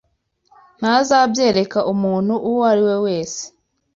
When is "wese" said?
3.05-3.41